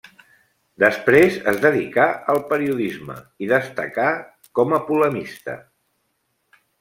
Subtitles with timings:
[0.83, 4.07] Després es dedicà al periodisme i destacà
[4.61, 5.59] com a polemista.